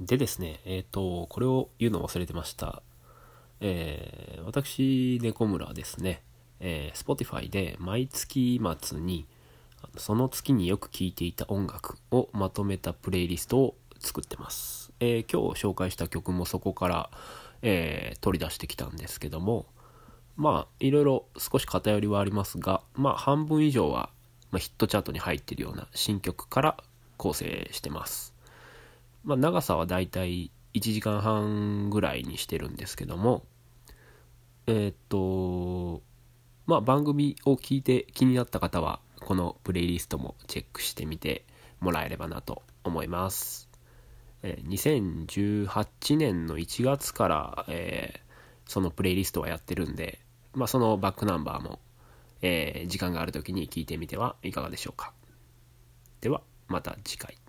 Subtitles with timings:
[0.00, 2.82] でですね、えっ、ー、と、これを言うの忘れてました。
[3.60, 6.22] えー、私、猫村ですね、
[6.60, 9.26] えー、Spotify で毎月末に、
[9.96, 14.92] その月によく聴いていた音楽をまとめたプレイリストを作ってます。
[15.00, 17.10] えー、今日紹介した曲もそこから、
[17.62, 19.66] えー、取り出してきたんですけども、
[20.36, 24.10] まあ、いろいろ少し偏りはありますが、まあ、半分以上は、
[24.50, 26.76] まあ、ヒットチャートに入っているような新曲から
[27.16, 28.33] 構成してます。
[29.24, 33.44] まあ、長さはだいたい1時間半ぐらいにしてるんですけども、
[34.66, 36.02] えー、っと、
[36.66, 41.44] まあ、番組を聞いて気になった方は、このプレイリストもチェックしてみて
[41.80, 43.68] もらえればなと思います。
[44.42, 50.20] えー、2018年の1月から、えー、そのプレイリストはやってるんで、
[50.52, 51.80] まあ、そのバックナンバーも、
[52.42, 55.12] えー、時間がある時に聞いてみてはいかがでしょうか。
[56.20, 57.43] では、また次回。